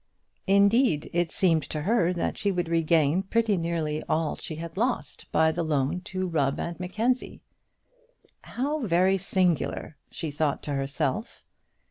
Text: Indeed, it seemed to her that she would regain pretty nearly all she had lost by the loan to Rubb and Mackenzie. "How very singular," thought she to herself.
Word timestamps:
Indeed, 0.47 1.11
it 1.13 1.29
seemed 1.31 1.61
to 1.69 1.81
her 1.81 2.11
that 2.11 2.35
she 2.35 2.51
would 2.51 2.67
regain 2.67 3.21
pretty 3.21 3.55
nearly 3.55 4.01
all 4.09 4.35
she 4.35 4.55
had 4.55 4.75
lost 4.75 5.31
by 5.31 5.51
the 5.51 5.61
loan 5.61 6.01
to 6.05 6.25
Rubb 6.25 6.59
and 6.59 6.79
Mackenzie. 6.79 7.43
"How 8.43 8.79
very 8.79 9.19
singular," 9.19 9.97
thought 10.11 10.59
she 10.65 10.71
to 10.71 10.73
herself. 10.73 11.43